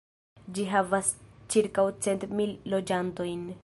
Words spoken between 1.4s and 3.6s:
ĉirkaŭ cent mil loĝantojn.